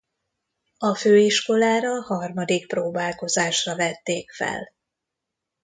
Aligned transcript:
A 0.77 0.95
főiskolára 0.95 2.01
harmadik 2.01 2.67
próbálkozásra 2.67 3.75
vették 3.75 4.31
fel. 4.31 4.73